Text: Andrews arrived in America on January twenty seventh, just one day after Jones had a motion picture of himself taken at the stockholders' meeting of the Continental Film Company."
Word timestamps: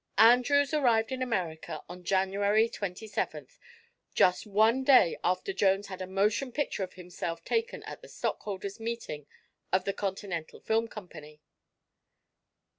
Andrews 0.17 0.73
arrived 0.73 1.11
in 1.11 1.21
America 1.21 1.83
on 1.87 2.03
January 2.03 2.67
twenty 2.67 3.05
seventh, 3.05 3.59
just 4.15 4.47
one 4.47 4.83
day 4.83 5.15
after 5.23 5.53
Jones 5.53 5.85
had 5.89 6.01
a 6.01 6.07
motion 6.07 6.51
picture 6.51 6.81
of 6.83 6.93
himself 6.93 7.45
taken 7.45 7.83
at 7.83 8.01
the 8.01 8.07
stockholders' 8.07 8.79
meeting 8.79 9.27
of 9.71 9.85
the 9.85 9.93
Continental 9.93 10.59
Film 10.59 10.87
Company." 10.87 11.39